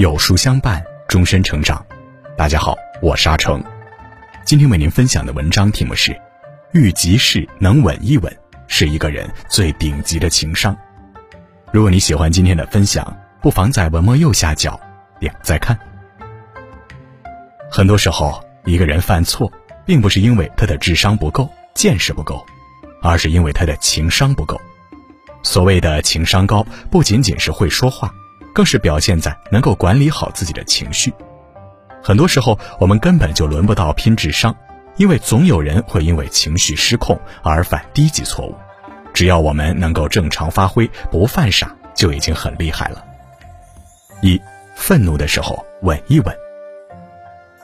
[0.00, 1.84] 有书相伴，终身成长。
[2.34, 3.62] 大家好，我是阿成。
[4.46, 6.18] 今天为您分享的文章题目是：
[6.72, 8.34] 遇急事能稳一稳，
[8.66, 10.74] 是一个人最顶级的情商。
[11.70, 14.80] 如果你喜欢今天的分享，不妨在文末右下角
[15.18, 15.78] 点再看。
[17.70, 19.52] 很多时候，一个人犯错，
[19.84, 22.42] 并不是因为他的智商不够、见识不够，
[23.02, 24.60] 而是因为他的情商不够。
[25.42, 28.12] 所谓的情商高，不仅仅是会说话。
[28.52, 31.14] 更是表现在能够管理好自己的情绪。
[32.02, 34.54] 很多时候，我们根本就轮不到拼智商，
[34.96, 38.56] 因为总有人会因为情绪失控而犯低级错误。
[39.14, 43.04] 只要我们能够正常发挥，不犯傻，就已经很厉害了。
[44.20, 44.40] 一，
[44.74, 46.36] 愤怒的时候稳一稳。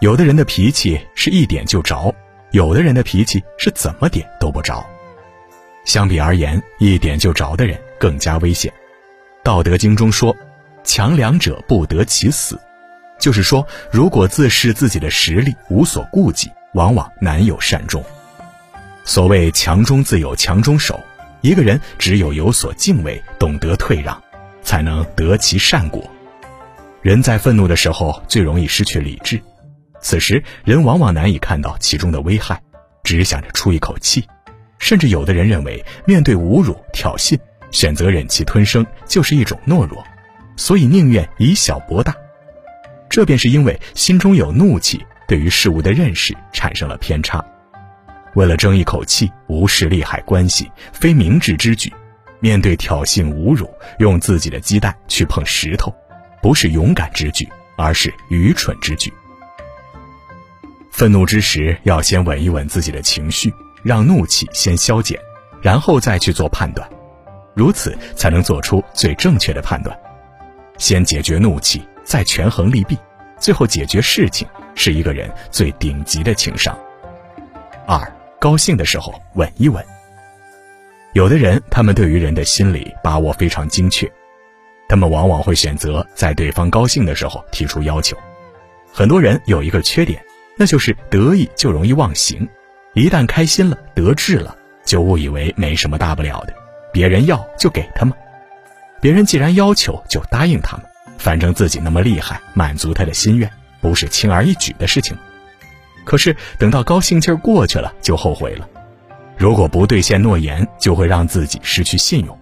[0.00, 2.14] 有的人的脾气是一点就着，
[2.50, 4.84] 有的人的脾气是怎么点都不着。
[5.84, 8.72] 相比而言，一点就着的人更加危险。
[9.42, 10.36] 道德经中说。
[10.86, 12.60] 强梁者不得其死，
[13.18, 18.04] 就是说，如果自恃自己的实力无所顾忌，往往难有善终。
[19.02, 21.02] 所谓强中自有强中手，
[21.40, 24.22] 一个人只有有所敬畏，懂得退让，
[24.62, 26.04] 才能得其善果。
[27.00, 29.40] 人在愤怒的时候最容易失去理智，
[30.02, 32.60] 此时人往往难以看到其中的危害，
[33.02, 34.22] 只想着出一口气，
[34.84, 37.38] 甚至有的人认为面对侮辱挑衅，
[37.70, 40.04] 选择忍气吞声就是一种懦弱。
[40.58, 42.14] 所以宁愿以小博大，
[43.08, 47.42] 这便是因为心中有怒气，对于事物的认识产生了偏差。
[48.34, 51.90] 为了争一口气，无视利害关系，非明智之举。
[52.38, 53.66] 面对挑衅侮辱，
[54.00, 55.94] 用自己的鸡蛋去碰石头，
[56.42, 57.48] 不是勇敢之举，
[57.78, 59.10] 而是愚蠢之举。
[60.90, 63.50] 愤怒之时，要先稳一稳自己的情绪，
[63.84, 65.20] 让怒气先消减，
[65.62, 66.88] 然后再去做判断，
[67.54, 69.96] 如此才能做出最正确的判断。
[70.78, 72.98] 先解决怒气，再权衡利弊，
[73.38, 76.76] 最后解决事情，是一个人最顶级的情商。
[77.86, 78.00] 二，
[78.40, 79.84] 高兴的时候稳一稳。
[81.12, 84.10] 有的人，他们对于人的心理把握非常精确，
[84.88, 88.16] 他们往往会选择在对方高兴的时候提出要求。
[88.92, 90.24] 很多人有一个缺点，
[90.56, 92.48] 那就是得意就容易忘形，
[92.94, 96.54] 一旦开心了、得志了，就误以为没什么大不了的，
[96.92, 98.14] 别人要就给他们。
[99.00, 100.86] 别人既然要求，就答应他们。
[101.18, 103.50] 反正自己那么厉害，满足他的心愿
[103.80, 105.16] 不是轻而易举的事情。
[106.04, 108.68] 可是等到高兴劲儿过去了，就后悔了。
[109.36, 112.36] 如果不兑现诺言，就会让自己失去信用；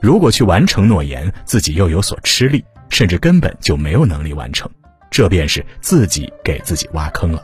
[0.00, 4.70] 如果去完成诺言，自己又有所吃力，甚至根本就没有能力完成。
[5.10, 7.42] 这便是自己给自己挖坑了。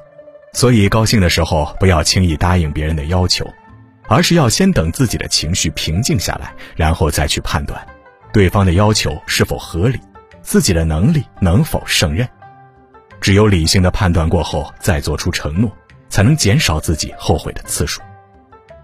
[0.54, 3.44] 所以，高兴的时候不要轻易答应别人的要求，
[4.08, 7.84] 而是要先等自己的情绪平静下来，然后再去判断。
[8.32, 9.98] 对方的要求是否合理，
[10.42, 12.26] 自己的能力能否胜任？
[13.20, 15.70] 只有理性的判断过后，再做出承诺，
[16.08, 18.00] 才能减少自己后悔的次数。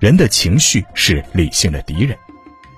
[0.01, 2.19] 人的情绪是理性的敌人，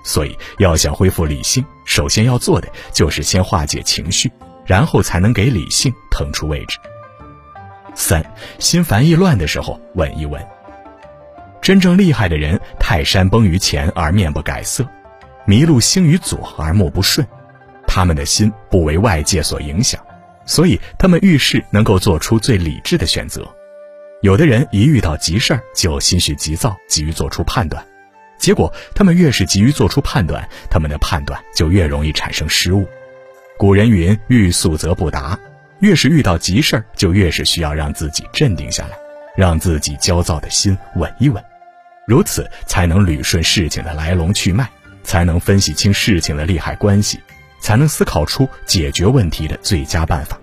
[0.03, 4.31] 所以要想恢复理性，首先要做的就是先化解情绪，
[4.65, 6.77] 然后才能给理性腾出位置。
[7.95, 8.23] 三，
[8.59, 10.45] 心烦意乱的时候稳一稳。
[11.61, 14.85] 真正厉害的人，泰山崩于前而面不改色。
[15.47, 17.27] 麋鹿兴于左而目不顺，
[17.87, 20.01] 他们的心不为外界所影响，
[20.45, 23.45] 所以他们遇事能够做出最理智的选择。
[24.21, 27.85] 有的人一遇到急事儿就心绪急躁，急于做出判断，
[28.37, 32.87] 结果他们越是急于做出判断，他们的判断就越容易产生失误。
[33.57, 35.37] 古人云：“欲速则不达。”
[35.83, 38.97] 越是遇到急事儿，就越是需要让自己镇定下来，
[39.35, 41.43] 让自己焦躁的心稳一稳，
[42.07, 44.67] 如此才能捋顺事情的来龙去脉。
[45.03, 47.19] 才能分析清事情的利害关系，
[47.59, 50.39] 才能思考出解决问题的最佳办法。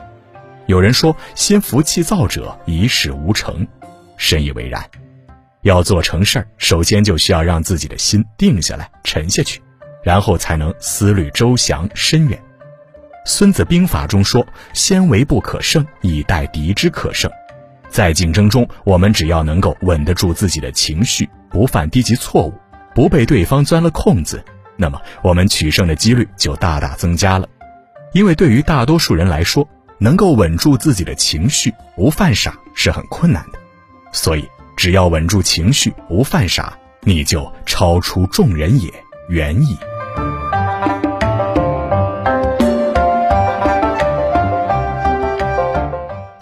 [0.67, 3.67] 有人说：“心浮气躁者一事无成。”
[4.19, 4.85] 深以为然。
[5.63, 9.63] 要做成事儿，首先就需要让自己的心定下来、沉下去，
[10.05, 12.39] 然后才能思虑周详、深远。
[13.25, 17.31] 《孙子兵法》中说：“先为不可胜，以待敌之可胜。”
[17.91, 22.55] 在竞争中，我们只要能够稳得住自己的情绪，不犯低级错误。
[22.95, 24.45] 不被对方钻了空子，
[24.77, 27.49] 那么我们取胜的几率就大大增加了。
[28.13, 29.69] 因为对于大多数人来说，
[29.99, 33.59] 能够稳住自己的情绪，不犯傻是很困难的。
[34.13, 38.93] 所以，只要稳住情绪，不犯傻，你就超出众人也
[39.29, 39.77] 远矣。